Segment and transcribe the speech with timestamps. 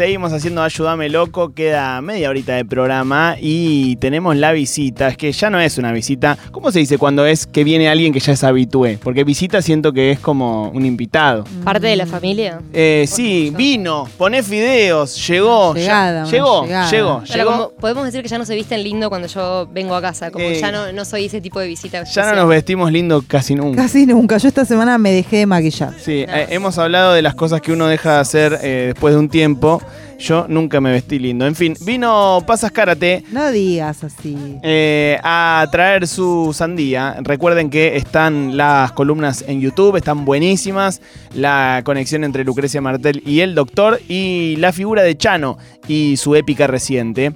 [0.00, 5.08] Seguimos haciendo Ayúdame Loco, queda media horita de programa y tenemos la visita.
[5.08, 6.38] Es que ya no es una visita.
[6.52, 8.98] ¿Cómo se dice cuando es que viene alguien que ya es habitué?
[9.02, 11.44] Porque visita siento que es como un invitado.
[11.64, 12.62] ¿Parte de la familia?
[12.72, 15.74] Eh, sí, vino, poné fideos, llegó.
[15.74, 16.90] Llegada, llegó, llegada.
[16.90, 17.50] llegó, Pero llegó.
[17.50, 20.46] como podemos decir que ya no se visten lindo cuando yo vengo a casa, como
[20.46, 22.04] Eh, ya no, no soy ese tipo de visita.
[22.04, 23.82] Ya no nos vestimos lindo casi nunca.
[23.82, 24.38] Casi nunca.
[24.38, 25.92] Yo esta semana me dejé de maquillar.
[26.00, 29.20] Sí, eh, hemos hablado de las cosas que uno deja de hacer eh, después de
[29.20, 29.82] un tiempo.
[30.18, 31.46] Yo nunca me vestí lindo.
[31.46, 34.58] En fin, vino Pasas Karate No digas así.
[34.62, 37.16] eh, a traer su sandía.
[37.20, 41.00] Recuerden que están las columnas en YouTube, están buenísimas.
[41.34, 45.56] La conexión entre Lucrecia Martel y el doctor y la figura de Chano
[45.88, 47.32] y su épica reciente.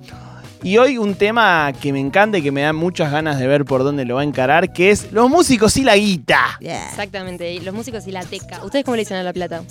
[0.62, 3.66] Y hoy un tema que me encanta y que me da muchas ganas de ver
[3.66, 6.56] por dónde lo va a encarar, que es los músicos y la guita.
[6.58, 6.88] Yeah.
[6.88, 8.64] Exactamente, los músicos y la teca.
[8.64, 9.62] ¿Ustedes cómo le dicen a la plata?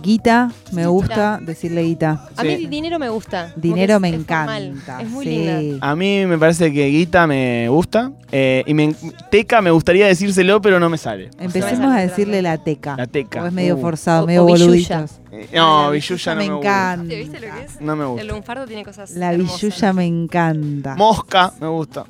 [0.00, 2.26] Guita, me gusta decirle guita.
[2.36, 2.48] A Sí.
[2.48, 3.52] mí dinero me gusta.
[3.56, 5.02] Dinero me es- es formal, encanta.
[5.02, 5.30] Es muy sí.
[5.38, 5.78] linda.
[5.86, 8.12] A mí me parece que guita me gusta.
[8.34, 8.94] eh, y me,
[9.30, 11.28] teca me gustaría decírselo, pero no me sale.
[11.38, 12.96] Empecemos a decirle la teca.
[12.96, 13.42] La teca.
[13.42, 13.80] O es medio Uh.
[13.82, 14.64] forzado, O- medio o billulla.
[15.00, 15.20] boluditos.
[15.30, 16.68] Eh, No, la billulla no me, me gusta.
[16.94, 17.08] encanta.
[17.08, 17.80] ¿Te ¿Viste lo que es?
[17.82, 18.24] No me El gusta.
[18.24, 19.60] lunfardo tiene cosas La hermosas.
[19.60, 20.92] billulla me encanta.
[20.92, 20.96] Ah.
[20.96, 22.06] Mosca me gusta.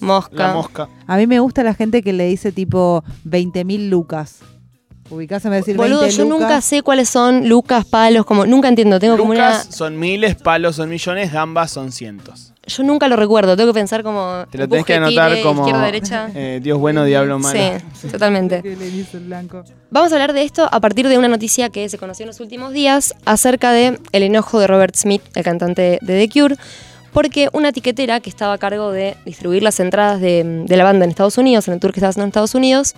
[0.00, 0.34] Mosca.
[0.48, 0.88] La mosca.
[1.06, 4.40] A mí me gusta la gente que le dice tipo 20 mil lucas.
[5.12, 6.40] Ubicás, me a decir Boludo, 20 yo lucas.
[6.40, 8.98] nunca sé cuáles son lucas, palos, como nunca entiendo.
[8.98, 9.50] Tengo como una.
[9.50, 12.48] Lucas son miles, palos son millones, gambas son cientos.
[12.64, 13.56] Yo nunca lo recuerdo.
[13.56, 14.44] Tengo que pensar como.
[14.50, 16.30] Te lo tenés que anotar tire, como Izquierda, derecha.
[16.34, 17.58] eh, Dios bueno, diablo malo.
[17.92, 18.62] Sí, totalmente.
[19.90, 22.40] Vamos a hablar de esto a partir de una noticia que se conoció en los
[22.40, 26.56] últimos días acerca de el enojo de Robert Smith, el cantante de The Cure,
[27.12, 31.04] porque una etiquetera que estaba a cargo de distribuir las entradas de, de la banda
[31.04, 32.94] en Estados Unidos, en el tour que estaba haciendo en Estados Unidos,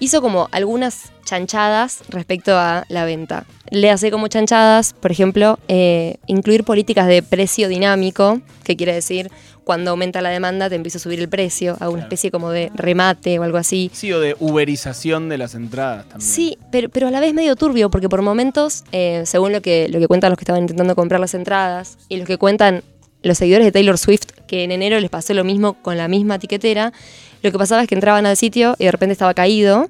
[0.00, 3.44] hizo como algunas chanchadas respecto a la venta.
[3.70, 9.30] Le hace como chanchadas, por ejemplo, eh, incluir políticas de precio dinámico, que quiere decir
[9.64, 12.72] cuando aumenta la demanda te empieza a subir el precio, a una especie como de
[12.74, 13.90] remate o algo así.
[13.92, 16.26] Sí, o de uberización de las entradas también.
[16.26, 19.90] Sí, pero, pero a la vez medio turbio, porque por momentos, eh, según lo que,
[19.90, 22.82] lo que cuentan los que estaban intentando comprar las entradas y los que cuentan
[23.22, 26.36] los seguidores de Taylor Swift, que en enero les pasó lo mismo con la misma
[26.36, 26.92] etiquetera,
[27.42, 29.88] lo que pasaba es que entraban al sitio y de repente estaba caído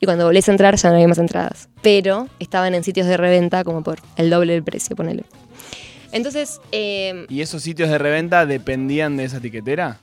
[0.00, 1.68] y cuando volvías a entrar ya no había más entradas.
[1.82, 5.24] Pero estaban en sitios de reventa como por el doble del precio, ponele.
[6.12, 9.98] Entonces, eh, ¿Y esos sitios de reventa dependían de esa etiquetera?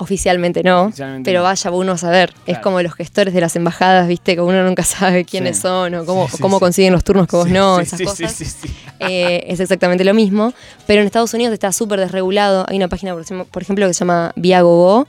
[0.00, 1.44] Oficialmente no, Oficialmente pero no.
[1.44, 2.32] vaya uno a saber.
[2.46, 5.62] Es como los gestores de las embajadas, viste, que uno nunca sabe quiénes Sí.
[5.62, 8.32] son o cómo, Sí, sí, cómo consiguen los turnos que vos no, esas cosas.
[8.32, 8.74] sí, sí, sí.
[9.00, 10.52] Eh, es exactamente lo mismo.
[10.86, 12.64] Pero en Estados Unidos está súper desregulado.
[12.68, 15.06] Hay una página, por ejemplo- que se llama Viagogo,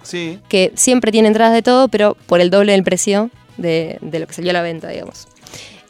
[0.50, 4.28] que siempre tiene entradas de todo, pero por el doble del precio de, de lo
[4.28, 5.28] que salió a la venta, digamos.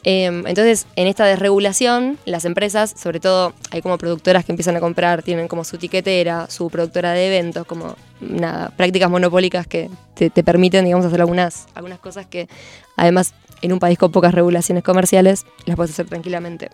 [0.04, 4.80] Eh, entonces, en esta desregulación, las empresas, sobre todo hay como productoras que empiezan a
[4.80, 10.30] comprar, tienen como su tiquetera, su productora de eventos, como nada, prácticas monopólicas que te,
[10.30, 12.48] te permiten, digamos, hacer algunas, algunas cosas que
[12.96, 16.70] además en un país con pocas regulaciones comerciales las puedes hacer tranquilamente.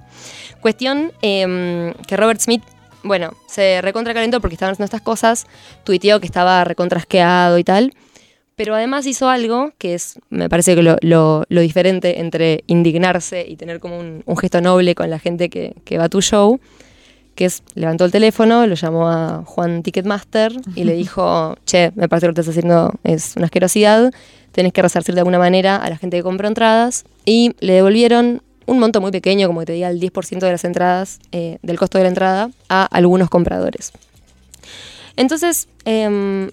[0.61, 2.63] Cuestión eh, que Robert Smith,
[3.03, 5.47] bueno, se recontracalentó porque estaban haciendo estas cosas,
[5.85, 7.95] tuiteó que estaba recontrasqueado y tal,
[8.59, 13.47] pero además hizo algo que es, me parece que lo, lo- lo diferente entre indignarse
[13.49, 16.21] y tener como un, un gesto noble con la gente que, que va a tu
[16.21, 16.61] show,
[17.35, 22.09] que es, levantó el teléfono, lo llamó a Juan Ticketmaster y le dijo, che, me
[22.09, 24.13] parece que lo que estás haciendo es una asquerosidad,
[24.53, 28.43] tenés que resarcir de alguna manera a la gente que compró entradas, y le devolvieron
[28.67, 31.97] un monto muy pequeño, como te diga, el 10% de las entradas, eh, del costo
[31.97, 33.93] de la entrada, a algunos compradores.
[35.17, 36.51] Entonces, em,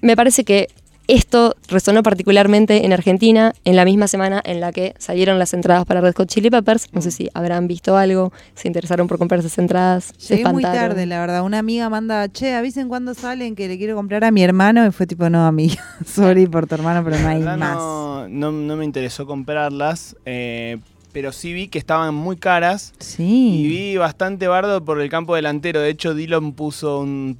[0.00, 0.68] me parece que
[1.08, 5.84] esto resonó particularmente en Argentina en la misma semana en la que salieron las entradas
[5.84, 6.88] para Red Hot Chili Peppers.
[6.92, 10.62] No sé si habrán visto algo, se interesaron por comprar esas entradas, se Llegué muy
[10.62, 11.42] tarde, la verdad.
[11.42, 14.86] Una amiga manda, che, avisen cuándo salen que le quiero comprar a mi hermano.
[14.86, 17.58] Y fue tipo, no, amiga, sorry por tu hermano, pero no hay más.
[17.58, 20.78] No, no, no me interesó comprarlas, eh,
[21.12, 23.66] pero sí vi que estaban muy caras y Sí.
[23.68, 25.80] vi bastante bardo por el campo delantero.
[25.80, 27.36] De hecho, Dillon puso un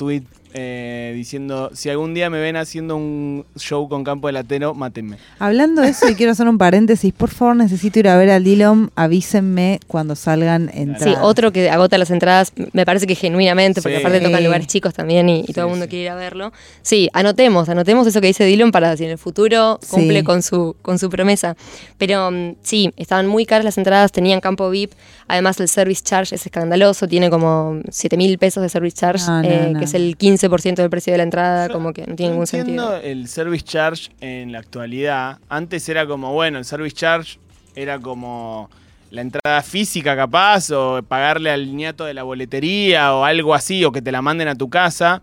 [1.13, 5.17] diciendo, si algún día me ven haciendo un show con campo delantero, mátenme.
[5.39, 8.45] Hablando de eso, y quiero hacer un paréntesis, por favor, necesito ir a ver al
[8.45, 8.91] Dillon.
[8.97, 11.15] Avísenme cuando salgan entradas.
[11.17, 14.03] Sí, otro que agota las entradas, me parece que genuinamente, porque Sí.
[14.03, 15.91] aparte tocan lugares chicos también y, y Sí, todo el mundo sí.
[15.91, 16.53] quiere ir a verlo.
[16.83, 20.25] Sí, anotemos, anotemos eso que dice Dylan para si en el futuro cumple Sí.
[20.25, 21.57] con, su, con su promesa.
[21.99, 24.93] Pero mm, sí, estaban muy caras las entradas, tenían campo VIP,
[25.29, 29.43] además el service charge es escandaloso, tiene como 7 mil pesos de service charge, No,
[29.43, 29.79] no, eh, no.
[29.79, 32.47] que es el 15% del precio de la entrada, Yo como que no tiene ningún
[32.51, 32.97] entiendo sentido.
[33.03, 35.39] el service charge en la actualidad.
[35.49, 37.39] Antes era como, bueno, el service charge
[37.75, 38.71] era como
[39.11, 43.93] la entrada física capaz, o pagarle al niato de la boletería, o algo así, o
[43.93, 45.23] que te la manden a tu casa.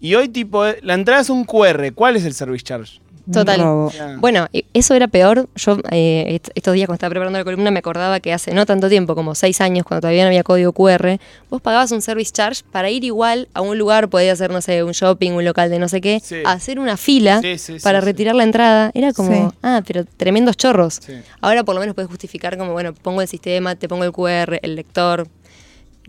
[0.00, 1.92] Y hoy, tipo, la entrada es un QR.
[1.94, 3.00] ¿Cuál es el service charge?
[3.32, 3.60] Total.
[3.60, 3.92] robo.
[4.18, 5.48] Bueno, eso era peor.
[5.56, 8.66] Yo eh, est- estos días cuando estaba preparando la columna me acordaba que hace no
[8.66, 11.18] tanto tiempo, como seis años, cuando todavía no había código QR,
[11.50, 14.82] vos pagabas un service charge para ir igual a un lugar, podía ser, no sé,
[14.84, 16.36] un shopping, un local de no sé qué, Sí.
[16.44, 18.06] a hacer una fila Sí, sí, sí, para sí.
[18.06, 18.90] retirar la entrada.
[18.94, 19.56] Era como, Sí.
[19.62, 21.00] ah, pero tremendos chorros.
[21.04, 21.14] Sí.
[21.40, 24.58] Ahora por lo menos puedes justificar como, bueno, pongo el sistema, te pongo el QR,
[24.62, 25.26] el lector.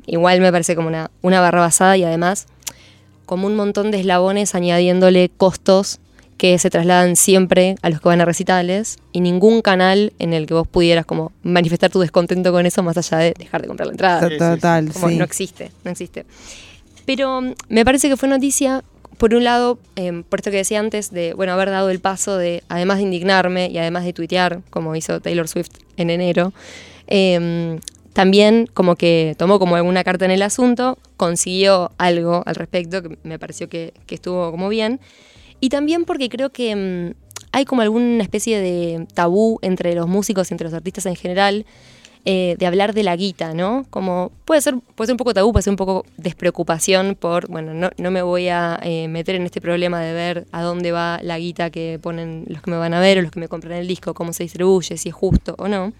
[0.08, 2.48] Igual me parece como una, una barra basada y además
[3.26, 6.00] como un montón de eslabones añadiéndole costos
[6.42, 10.48] que se trasladan siempre a los que van a recitales y ningún canal en el
[10.48, 13.86] que vos pudieras como manifestar tu descontento con eso más allá de dejar de comprar
[13.86, 14.28] la entrada.
[14.28, 15.18] Total, Como sí.
[15.18, 16.26] no existe, no existe.
[17.06, 18.84] Pero mm, me parece que fue noticia,
[19.20, 22.40] por un lado, eh, por esto que decía antes, de bueno haber dado el paso
[22.40, 26.54] de, además de indignarme y además de tuitear, como hizo Taylor Swift en enero,
[27.06, 27.78] eh,
[28.14, 33.20] también como que tomó como alguna carta en el asunto, consiguió algo al respecto que
[33.22, 35.00] me pareció que, que estuvo como bien.
[35.62, 37.14] Y también porque creo que mm,
[37.54, 41.66] hay como alguna especie de tabú entre los músicos y entre los artistas en general
[42.24, 43.86] eh, de hablar de la guita, ¿no?
[43.90, 47.74] Como puede ser, puede ser un poco tabú, puede ser un poco despreocupación por, bueno,
[47.74, 51.20] no, no me voy a eh, meter en este problema de ver a dónde va
[51.24, 53.74] la guita que ponen los que me van a ver o los que me compran
[53.74, 55.94] el disco, cómo se distribuye, si es justo o no.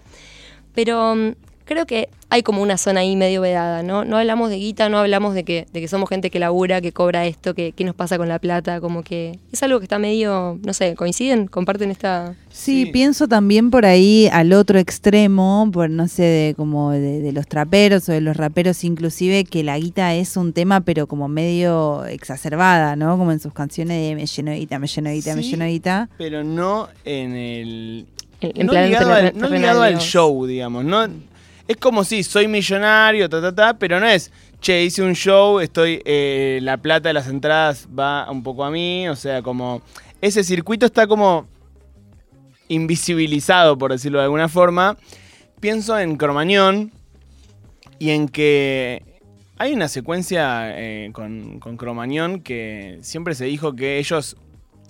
[0.74, 1.32] Pero mm,
[1.72, 4.04] creo que hay como una zona ahí medio vedada, ¿no?
[4.04, 6.92] No hablamos de guita, no hablamos de que, de que somos gente que labura, que
[6.92, 9.98] cobra esto, que qué nos pasa con la plata, como que es algo que está
[9.98, 12.34] medio, no sé, coinciden, comparten esta...
[12.50, 12.86] Sí, Sí.
[12.92, 17.46] pienso también por ahí al otro extremo, por no sé, de como de, de los
[17.46, 22.04] traperos o de los raperos inclusive, que la guita es un tema pero como medio
[22.06, 23.18] exacerbada, ¿no?
[23.18, 25.64] Como en sus canciones de me lleno de guita, me lleno de guita, me lleno
[25.64, 26.08] de guita.
[26.18, 28.06] Pero no en el.
[28.40, 30.84] En, no ligado, al, no ligado al show, digamos.
[30.84, 31.06] No,
[31.68, 34.30] es como si soy millonario, ta, ta, ta, pero no es,
[34.60, 38.70] che, hice un show, estoy, eh, la plata de las entradas va un poco a
[38.70, 39.82] mí, o sea, como
[40.20, 41.46] ese circuito está como
[42.68, 44.96] invisibilizado, por decirlo de alguna forma.
[45.60, 46.92] Pienso en Cromañón
[47.98, 49.02] y en que
[49.58, 54.36] hay una secuencia eh, con, con Cromañón que siempre se dijo que ellos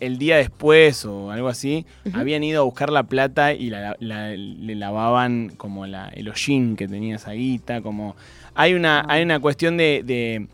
[0.00, 4.31] el día después o algo así habían ido a buscar la plata y la- la-
[4.37, 5.94] le lavaban como el
[6.29, 8.17] hollín que tenía esa guita, como
[8.55, 10.47] hay una, hay una cuestión de, de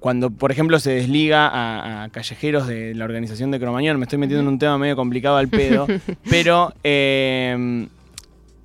[0.00, 4.18] cuando, por ejemplo, se desliga a, a callejeros de la organización de Cromañón, me estoy
[4.18, 5.86] metiendo en un tema medio complicado al pedo,
[6.30, 7.86] pero eh,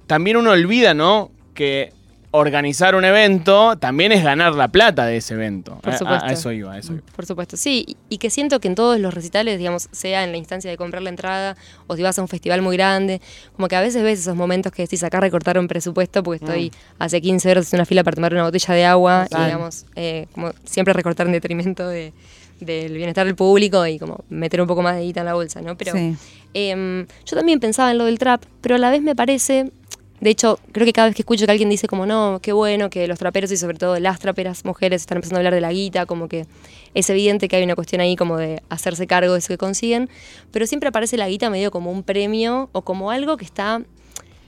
[0.07, 1.31] también uno olvida, ¿no?
[1.53, 1.91] Que
[2.31, 5.77] organizar un evento también es ganar la plata de ese evento.
[5.81, 6.25] Por a- supuesto.
[6.25, 7.01] A, eso iba, a eso iba.
[7.15, 10.37] Por supuesto, sí, y- que siento que en todos los recitales, digamos, sea en la
[10.37, 11.55] instancia de comprar la entrada
[11.87, 13.21] o si vas a un festival muy grande,
[13.55, 17.21] como que a veces ves esos momentos que decís acá recortaron presupuesto porque estoy hace
[17.21, 20.51] 15 horas en una fila para tomar una botella de agua y digamos, eh, como
[20.65, 22.11] siempre recortar en detrimento de,
[22.59, 25.61] del bienestar del público y como meter un poco más de guita en la bolsa,
[25.61, 25.77] ¿no?
[25.77, 26.15] Pero sí.
[26.53, 29.71] Em, yo también pensaba en lo del trap, pero a la vez me parece,
[30.19, 32.89] de hecho, creo que cada vez que escucho que alguien dice como, no, qué bueno
[32.89, 35.71] que los traperos y sobre todo las traperas mujeres están empezando a hablar de la
[35.71, 36.47] guita, como que
[36.95, 40.09] es evidente que hay una cuestión ahí como de hacerse cargo de eso que consiguen,
[40.51, 43.83] pero siempre aparece la guita medio como un premio o como algo que está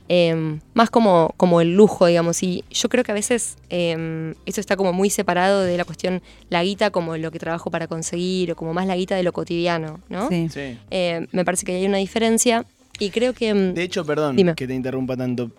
[0.07, 4.59] em, más como, como el lujo, digamos, y yo creo que a veces em, eso
[4.59, 8.53] está como muy separado de la cuestión, la guita como lo que trabajo para conseguir
[8.53, 10.29] o como más la guita de lo cotidiano, ¿no?
[10.29, 10.49] Sí.
[10.49, 10.79] Sí.
[10.89, 12.65] Eh, me parece que hay una diferencia
[12.99, 13.53] y creo que...
[13.53, 14.55] mm, De hecho, perdón Dime.
[14.55, 15.51] que te interrumpa tanto.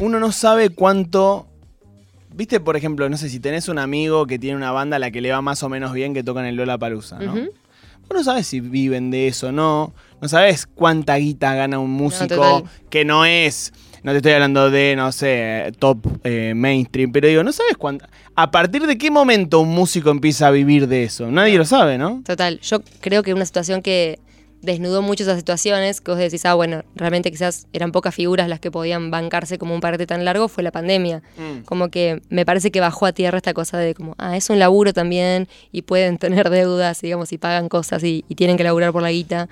[0.00, 1.46] Uno no sabe cuánto.
[2.34, 5.10] Viste, por ejemplo, no sé si tenés un amigo que tiene una banda a la
[5.10, 7.32] que le va más o menos bien que tocan el Lola Palusa, ¿no?
[7.32, 7.50] Ujú.
[8.08, 9.94] Vos no sabes si viven de eso o no.
[10.20, 13.72] No sabes cuánta guita gana un músico que no es.
[14.02, 18.08] No te estoy hablando de, no sé, top eh, mainstream, pero digo, no sabes cuánta.
[18.34, 21.30] ¿A partir de qué momento un músico empieza a vivir de eso?
[21.30, 22.20] Nadie lo sabe, ¿no?
[22.24, 24.18] Total, yo creo que una situación que
[24.64, 28.60] desnudó mucho esas situaciones, que vos decís, ah, bueno, realmente quizás eran pocas figuras las
[28.60, 31.22] que podían bancarse como un parate tan largo, fue la pandemia.
[31.64, 34.58] Como que me parece que bajó a tierra esta cosa de como, ah, es un
[34.58, 38.92] laburo también y pueden tener deudas, digamos, y pagan cosas y, y tienen que laburar
[38.92, 39.48] por la guita.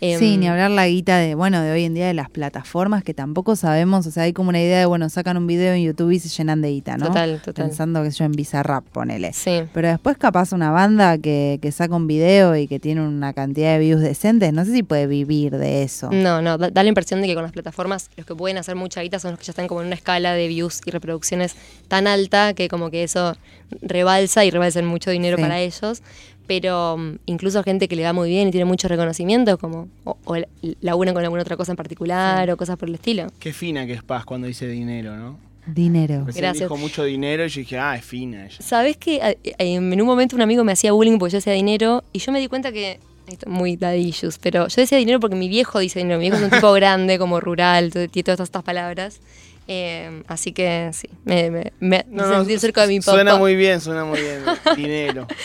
[0.00, 3.02] Em, Sí, ni hablar la guita de, bueno, de hoy en día de las plataformas
[3.04, 5.82] que tampoco sabemos, o sea, hay como una idea de, bueno, sacan un video en
[5.82, 7.06] YouTube y se llenan de guita, ¿no?
[7.08, 7.66] Total, total.
[7.66, 9.32] Pensando que yo en Bizarrap, ponele.
[9.32, 9.62] Sí.
[9.72, 13.72] Pero después capaz una banda que, que saca un video y que tiene una cantidad
[13.74, 16.10] de views decentes, no sé si puede vivir de eso.
[16.12, 18.76] No, no, da, da la impresión de que con las plataformas los que pueden hacer
[18.76, 21.54] mucha guita son los que ya están como en una escala de views y reproducciones
[21.88, 23.36] tan alta que como que eso
[23.82, 25.42] rebalsa y rebalsa en mucho dinero Sí.
[25.42, 26.02] para ellos.
[26.46, 30.16] Pero mm, incluso gente que le va muy bien y tiene mucho reconocimiento, como o,
[30.24, 30.48] o la-
[30.80, 33.26] laburan con alguna otra cosa en particular o cosas por el estilo.
[33.38, 35.38] Qué fina que es Paz cuando dice dinero, ¿no?
[35.66, 36.24] Dinero.
[36.26, 36.68] Recién Gracias.
[36.68, 38.56] dijo mucho dinero y yo dije, ah, es fina ella.
[38.60, 42.04] ¿Sabes que a- en un momento un amigo me hacía bullying porque yo decía dinero
[42.12, 45.18] y yo me di cuenta que esto es muy daddy issues, pero yo decía dinero
[45.20, 46.18] porque mi viejo dice dinero.
[46.18, 49.20] Mi viejo es un tipo grande, como rural, tiene todas estas palabras.
[49.66, 53.12] Eh, así que sí, me, me, me- sentí cerca de mi papá.
[53.12, 54.42] Suena muy bien, suena muy bien.
[54.76, 55.26] dinero.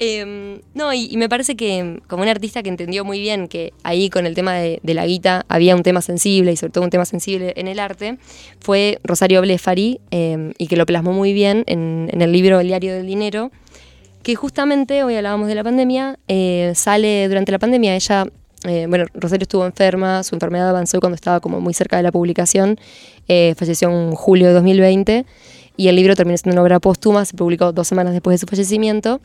[0.00, 4.08] Eh, no, y, me parece que como un artista que entendió muy bien que ahí
[4.08, 7.04] con el tema de, la guita había un tema sensible y sobre todo un tema
[7.04, 8.18] sensible en el arte,
[8.60, 12.68] fue Rosario Blefari eh, y que lo plasmó muy bien en, en el libro El
[12.68, 13.50] diario del dinero,
[14.22, 18.26] que justamente, hoy hablábamos de la pandemia, eh, sale durante la pandemia, ella,
[18.64, 22.12] eh, bueno, Rosario estuvo enferma, su enfermedad avanzó cuando estaba como muy cerca de la
[22.12, 22.78] publicación,
[23.28, 25.24] eh, falleció en julio de 2020
[25.76, 28.46] y el libro terminó siendo una obra póstuma, se publicó dos semanas después de su
[28.46, 29.20] fallecimiento.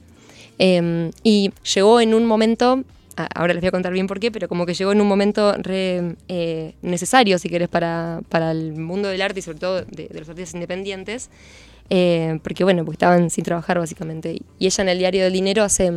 [0.60, 2.84] Eh, y llegó en un momento,
[3.34, 5.54] ahora les voy a contar bien por qué, pero como que llegó en un momento
[5.58, 10.08] re, eh, necesario, si querés, para, para el mundo del arte y sobre todo de,
[10.08, 11.30] de los artistas independientes,
[11.90, 14.42] eh, porque bueno, porque estaban sin trabajar básicamente.
[14.60, 15.92] Y ella en el Diario del Dinero hace,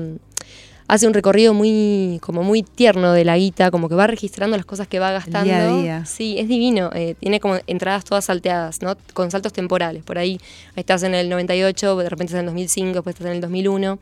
[0.87, 4.67] hace un recorrido muy, como muy tierno de la guita, como que va registrando las
[4.67, 5.45] cosas que va gastando.
[5.45, 6.05] día a día.
[6.05, 6.91] Sí, es divino.
[6.95, 8.97] eh, tiene como entradas todas salteadas, ¿no?
[9.15, 10.03] Con saltos temporales.
[10.05, 10.39] Por ahí
[10.77, 13.99] estás en el 98, de repente estás en el 2005, después estás en el 2001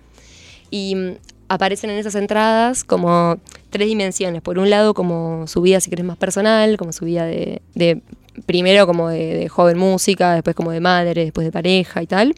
[0.71, 1.11] y mm,
[1.49, 3.39] aparecen en esas entradas como
[3.71, 4.43] tres dimensiones.
[4.43, 8.01] Por un lado, como su vida, si querés, más personal, como su vida de, de-
[8.45, 12.35] primero como de, de joven música, después como de madre, después de pareja y tal.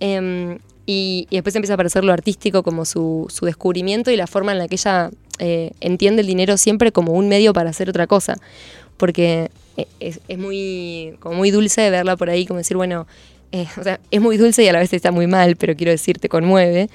[0.00, 4.26] Em, y, y después empieza a aparecer lo artístico como su, su descubrimiento y la
[4.26, 7.88] forma en la que ella eh, entiende el dinero siempre como un medio para hacer
[7.90, 8.36] otra cosa.
[8.96, 13.06] Porque eh, es, es muy, como muy dulce verla por ahí, como decir, bueno,
[13.52, 15.90] eh, o sea, es muy dulce y a la vez está muy mal, pero quiero
[15.92, 16.88] decir, te conmueve.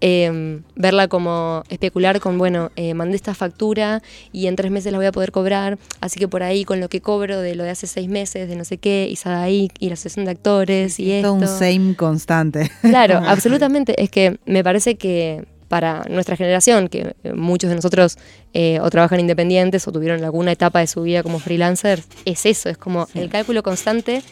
[0.00, 4.02] Eh, verla como especular con, bueno, eh, mandé esta factura
[4.32, 6.88] y en tres meses la voy a poder cobrar, así que por ahí con lo
[6.88, 9.88] que cobro de lo de hace seis meses, de no sé qué, y Sadaik, y
[9.88, 11.28] la asociación de actores, y esto.
[11.28, 12.70] Todo un same constante.
[12.82, 14.02] Claro, absolutamente.
[14.02, 18.18] Es que me parece que para nuestra generación, que eh, muchos de nosotros
[18.54, 22.68] eh, o trabajan independientes o tuvieron alguna etapa de su vida como freelancers, es eso,
[22.68, 24.22] es como el cálculo constante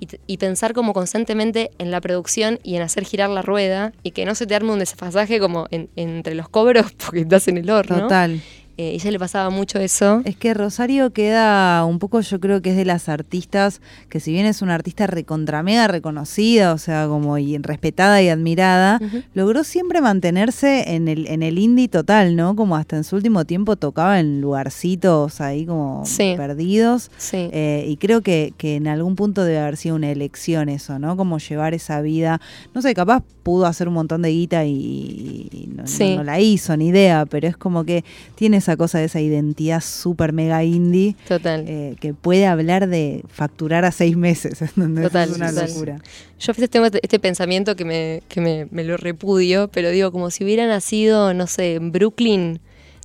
[0.00, 4.10] y, y pensar como constantemente en la producción y en hacer girar la rueda y
[4.10, 7.58] que no se te arme un desfasaje como en- entre los cobros porque estás en
[7.58, 8.00] el horno.
[8.00, 8.40] Total.
[8.76, 10.20] Eh, ella le pasaba mucho eso.
[10.24, 14.32] Es que Rosario queda un poco, yo creo que es de las artistas que si
[14.32, 18.98] bien es una artista recontra mega reconocida, o sea, como y respetada y admirada,
[19.32, 22.56] logró siempre mantenerse en el, en el indie total, ¿no?
[22.56, 26.34] Como hasta en su último tiempo tocaba en lugarcitos ahí como Sí.
[26.36, 27.10] perdidos.
[27.16, 27.48] Sí.
[27.52, 31.16] Eh, y creo que, que en algún punto debe haber sido una elección eso, ¿no?
[31.16, 32.40] Como llevar esa vida.
[32.74, 35.84] No sé, capaz pudo hacer un montón de guita y, y no,
[36.16, 38.02] no la hizo, ni idea, pero es como que
[38.34, 41.64] tiene esa cosa de esa identidad súper mega indie Total.
[41.68, 44.60] eh, que puede hablar de facturar a seis meses.
[44.76, 45.04] ¿entendés?
[45.04, 45.68] Total, es una total.
[45.68, 45.98] locura.
[46.40, 49.90] Yo a veces tengo este, este pensamiento que, me, que me, me lo repudio, pero
[49.90, 52.60] digo, como si hubiera nacido, no sé, en Brooklyn,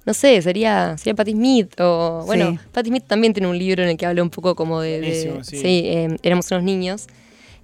[0.05, 2.59] no sé, sería, sería Patti Smith, o bueno, Sí.
[2.71, 5.01] Patti Smith también tiene un libro en el que habla un poco como de...
[5.01, 5.61] de- sí.
[5.63, 7.07] eh, éramos unos niños,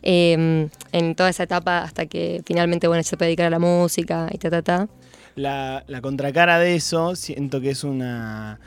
[0.03, 4.29] eh, en toda esa etapa hasta que finalmente, bueno, se puede dedicar a la música
[4.31, 4.87] y ta, ta, ta.
[5.35, 8.59] La, la contracara de eso, siento que es una,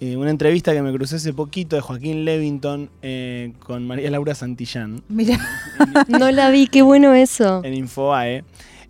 [0.00, 4.34] eh, una entrevista que me crucé hace poquito de Joaquín Levington eh, con María Laura
[4.34, 5.38] Santillán Mira,
[6.08, 7.62] No la vi, qué bueno eso.
[7.64, 8.44] en Infobae,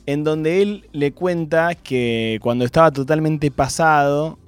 [0.07, 4.39] en donde él le cuenta que cuando estaba totalmente pasado,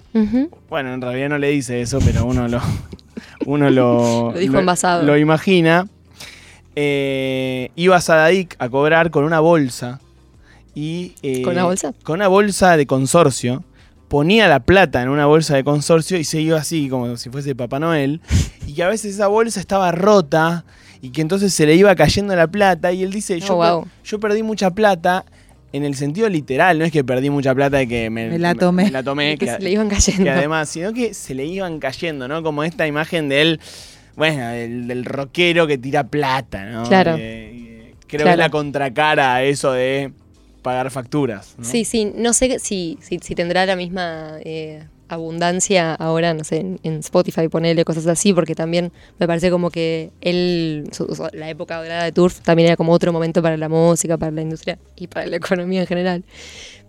[0.69, 2.61] bueno, en realidad no le dice eso, pero uno lo,
[3.47, 5.03] uno lo, Lo dijo envasado.
[5.05, 5.87] lo imagina,
[6.77, 10.01] eh, iba a Sadaik a cobrar con una bolsa.
[10.75, 11.93] Y, eh, ¿Con una bolsa?
[12.03, 13.65] Con una bolsa de consorcio.
[14.09, 17.55] Ponía la plata en una bolsa de consorcio y se iba así, como si fuese
[17.55, 18.21] Papá Noel.
[18.67, 20.65] Y que a veces esa bolsa estaba rota
[21.03, 22.93] y que entonces se le iba cayendo la plata.
[22.93, 23.87] Y él dice: Yo, Oh, per- wow.
[24.05, 25.25] yo perdí mucha plata
[25.75, 26.79] en el sentido literal.
[26.79, 28.85] No es que perdí mucha plata de que me, Me la tomé.
[28.85, 30.25] me la tomé Que que- se le iban cayendo.
[30.25, 32.43] que además, sino que se le iban cayendo, ¿no?
[32.43, 33.61] Como esta imagen de él,
[34.17, 36.85] bueno, del, del rockero que tira plata, ¿no?
[36.85, 37.17] Claro.
[37.17, 40.11] Eh, eh, creo que es la contracara a eso de
[40.65, 41.55] pagar facturas.
[41.63, 46.57] Sí, sí, no sé si, si, si tendrá la misma eh, abundancia ahora, no sé,
[46.61, 51.51] en, en Spotify ponerle cosas así, porque también me parece como que él, su- la
[51.51, 54.79] época dorada de Turf también era como otro momento para la música, para la industria
[54.97, 56.25] y para la economía en general.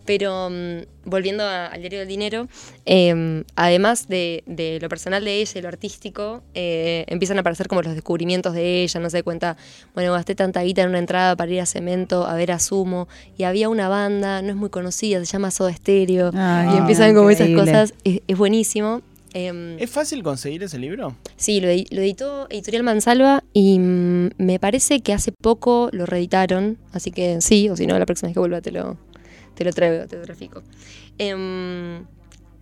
[0.05, 2.47] Pero mm, volviendo a- al diario del dinero,
[2.85, 7.67] eh, además de, de lo personal de ella y lo artístico, eh, empiezan a aparecer
[7.67, 9.57] como los descubrimientos de ella, no se cuenta,
[9.93, 13.07] bueno, gasté tanta guita en una entrada para ir a Cemento a ver a Sumo,
[13.37, 17.15] y había una banda, no es muy conocida, se llama Soda Stereo, Ay, y empiezan
[17.15, 19.01] como esas cosas, es, es buenísimo.
[19.33, 21.13] Em, ¿Es fácil conseguir ese libro?
[21.35, 27.11] Sí, lo editó Editorial Mansalva y mm, me parece que hace poco lo reeditaron, así
[27.11, 28.95] que sí, o si no, la próxima vez que vuelva te lo,
[29.55, 30.61] te lo traigo, te lo trafico.
[31.17, 32.05] Em,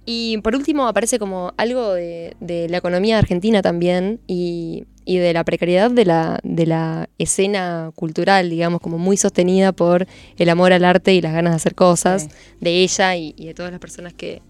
[0.05, 5.33] y por último aparece como algo de, de la economía argentina también y, y de
[5.33, 10.05] la precariedad de la, de la escena cultural, digamos, como muy sostenida por
[10.37, 12.29] el amor al arte y las ganas de hacer cosas Sí.
[12.59, 14.41] de ella y, y de todas las personas que,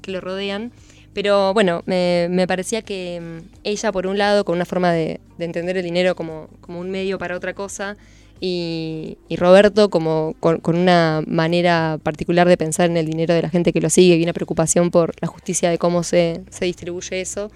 [0.00, 0.70] que lo rodean.
[1.12, 5.20] Pero bueno, me, me parecía que mm, ella, por un lado, con una forma de,
[5.38, 7.96] de entender el dinero como, como un medio para otra cosa,
[8.40, 13.42] y, y Roberto como con, con una manera particular de pensar en el dinero de
[13.42, 16.64] la gente que lo sigue y una preocupación por la justicia de cómo se, se
[16.64, 17.50] distribuye eso.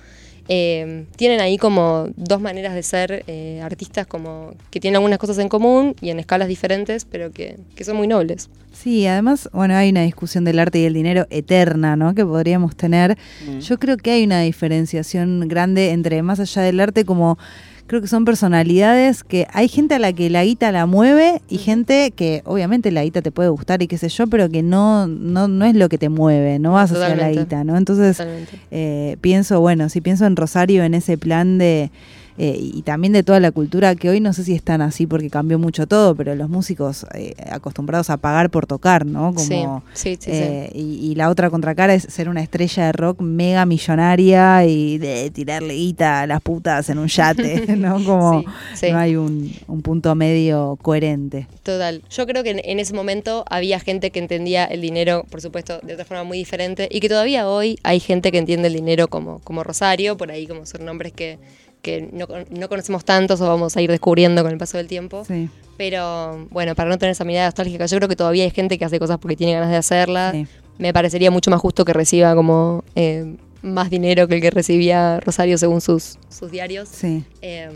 [0.49, 5.39] eh, tienen ahí como dos maneras de ser eh, artistas como que tienen algunas cosas
[5.39, 8.51] en común y en escalas diferentes, pero que, que son muy nobles.
[8.75, 12.13] Sí, además, bueno, hay una discusión del arte y el dinero eterna, ¿no?
[12.15, 13.17] Que podríamos tener.
[13.61, 17.39] Yo creo que hay una diferenciación grande entre más allá del arte como
[17.87, 21.59] creo que son personalidades que hay gente a la que la guita la mueve y
[21.59, 25.07] gente que obviamente la guita te puede gustar y qué sé yo, pero que no
[25.07, 27.41] no no es lo que te mueve, no vas hacia la Totalmente.
[27.41, 27.77] guita, ¿no?
[27.77, 28.59] Entonces Totalmente.
[28.71, 31.91] eh, pienso, bueno, si pienso en Rosario en ese plan de
[32.37, 35.31] eh, y también de toda la cultura que hoy no sé si están así porque
[35.31, 39.33] cambió mucho todo, pero los músicos eh, acostumbrados a pagar por tocar, ¿no?
[39.35, 42.93] Como sí, sí, sí, eh, y, y la otra contracara es ser una estrella de
[42.93, 48.03] rock mega millonaria y de tirarle guita a las putas en un yate, ¿no?
[48.03, 51.47] Como no hay un, un punto medio coherente.
[51.63, 52.03] Total.
[52.11, 55.79] Yo creo que en, en ese momento había gente que entendía el dinero, por supuesto,
[55.83, 59.07] de otra forma muy diferente, y que todavía hoy hay gente que entiende el dinero
[59.07, 61.39] como, como Rosario, por ahí como son nombres que,
[61.85, 65.25] que no, no conocemos tantos o vamos a ir descubriendo con el paso del tiempo.
[65.27, 68.79] Sí, Pero bueno, para no tener esa mirada nostálgica, yo creo que todavía hay gente
[68.79, 70.33] que hace cosas porque tiene ganas de hacerlas.
[70.33, 70.47] sí.
[70.77, 75.21] Me parecería mucho más justo que reciba como eh, más dinero que el que recibía
[75.21, 76.89] Rosario según sus, sus diarios.
[76.89, 77.23] sí.
[77.43, 77.71] Eh,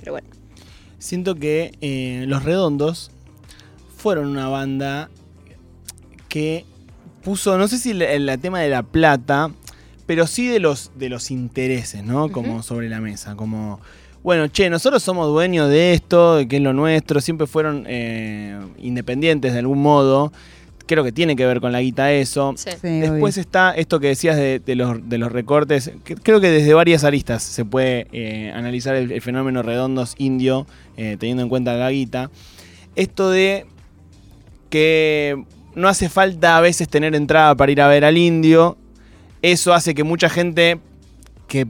[0.00, 0.26] pero bueno.
[0.98, 3.10] Siento que eh, Los Redondos
[3.96, 5.10] fueron una banda
[6.28, 6.64] que
[7.22, 9.50] puso, no sé si el, el tema de la plata,
[10.06, 12.30] pero sí de los, de los intereses, ¿no?
[12.30, 13.80] Como sobre la mesa, como...
[14.22, 18.58] Bueno, che, nosotros somos dueños de esto, de que es lo nuestro, siempre fueron eh,
[18.78, 20.32] independientes de algún modo.
[20.86, 22.54] Creo que tiene que ver con la guita eso.
[22.56, 22.70] Sí.
[22.80, 23.40] Sí, Después obvio.
[23.42, 25.92] está esto que decías de, de los, de los recortes.
[26.04, 30.66] que creo que desde varias aristas se puede eh, analizar el, el fenómeno redondos indio,
[30.96, 32.30] eh, teniendo en cuenta la guita.
[32.96, 33.66] Esto de
[34.70, 35.42] que
[35.74, 38.78] no hace falta a veces tener entrada para ir a ver al indio.
[39.44, 40.78] Eso hace que mucha gente
[41.48, 41.66] que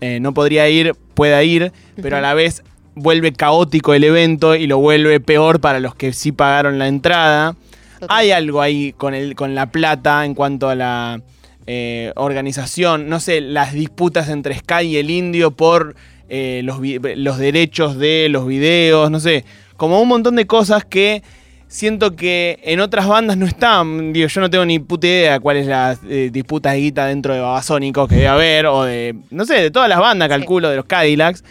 [0.00, 2.62] eh, no podría ir pueda ir, pero a la vez
[2.94, 7.54] vuelve caótico el evento y lo vuelve peor para los que sí pagaron la entrada.
[8.00, 8.16] Total.
[8.16, 11.20] Hay algo ahí con, el, con la plata en cuanto a la
[11.66, 15.96] eh, organización, no sé, las disputas entre Sky y el indio por
[16.30, 19.44] eh, los, los derechos de los videos, no sé,
[19.76, 21.22] como un montón de cosas que
[21.68, 24.12] siento que en otras bandas no están.
[24.12, 27.34] Digo, yo no tengo ni puta idea cuál es la eh, disputa de guita dentro
[27.34, 30.76] de Babasónicos que debe haber, o de, no sé, de todas las bandas, calculo, de
[30.76, 31.44] los Cadillacs.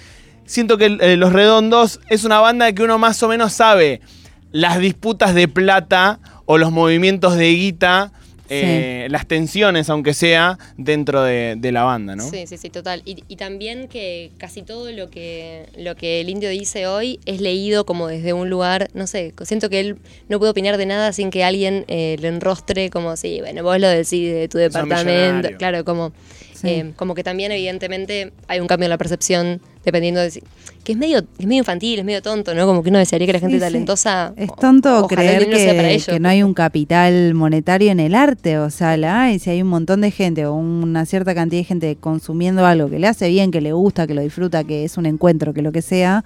[0.46, 4.02] Siento que eh, Los Redondos es una banda que uno más o menos sabe
[4.52, 8.12] las disputas de plata o los movimientos de guita,
[8.50, 12.30] eh, las tensiones, aunque sea, dentro de, de la banda, ¿no?
[12.30, 13.02] Sí, sí, sí, total.
[13.06, 17.42] Y, y también que casi todo lo que, lo que el indio dice hoy es
[17.42, 19.98] leído como desde un lugar, no sé, siento que él
[20.30, 23.80] no puede opinar de nada sin que alguien eh, lo enrostre como, sí, bueno, vos
[23.80, 25.50] lo decís de tu departamento.
[25.58, 26.14] Claro, como,
[26.62, 26.68] Sí.
[26.70, 30.44] eh, como que también evidentemente hay un cambio en la percepción dependiendo de si...
[30.84, 32.66] Que es medio, es medio infantil, es medio tonto, ¿no?
[32.66, 33.66] Como que uno desearía que la gente Sí, sí.
[33.66, 34.34] talentosa...
[34.36, 38.98] Es tonto creer que, que no hay un capital monetario en el arte, o sea,
[38.98, 42.66] la hay, si hay un montón de gente o una cierta cantidad de gente consumiendo
[42.66, 45.54] algo que le hace bien, que le gusta, que lo disfruta, que es un encuentro,
[45.54, 46.26] que lo que sea,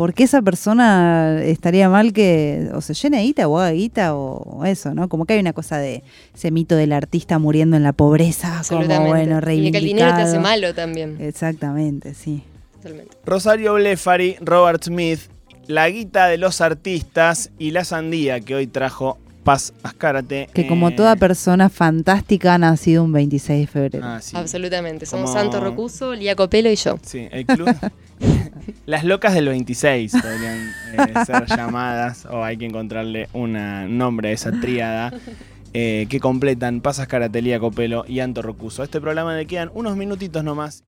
[0.00, 4.14] ¿por qué esa persona estaría mal que o se llene de guita o haga guita
[4.14, 5.10] o, eso, ¿no?
[5.10, 6.02] Como que hay una cosa de
[6.34, 9.08] ese mito del artista muriendo en la pobreza, como Absolutamente.
[9.10, 10.40] bueno, y de que el dinero te hace reivindicado.
[10.40, 11.18] malo también.
[11.20, 12.42] Exactamente, sí.
[12.76, 13.14] Totalmente.
[13.26, 15.20] Rosario Blefari, Robert Smith,
[15.66, 20.48] la guita de los artistas y la sandía que hoy trajo Paz Ascárate.
[20.52, 24.04] Que como eh, toda persona fantástica ha nacido un 26 de febrero.
[24.06, 24.36] ah, sí.
[24.36, 25.06] Absolutamente.
[25.06, 26.98] Somos Como- Santo Rocuso, Lía Copelo y yo.
[27.02, 27.74] Sí, el club.
[28.86, 33.52] Las locas del 26 podrían eh, ser llamadas, o hay que encontrarle un
[33.96, 35.12] nombre a esa tríada.
[35.72, 38.82] eh, que completan Pasas Caratelía Copelo y Anto Rocuso.
[38.82, 40.74] A este programa le quedan unos minutitos nomás